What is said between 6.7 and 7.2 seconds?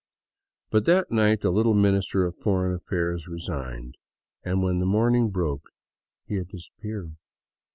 peared.